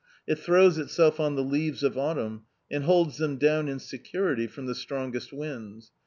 It 0.25 0.39
throws 0.39 0.79
itself 0.79 1.19
on 1.19 1.35
the 1.35 1.43
leaves 1.43 1.83
of 1.83 1.95
Autumn, 1.95 2.45
and 2.71 2.85
holds 2.85 3.17
them 3.19 3.37
down 3.37 3.67
in 3.67 3.77
se 3.77 3.99
curity 3.99 4.49
from 4.49 4.65
the 4.65 4.73
strongest 4.73 5.31
winds. 5.31 5.91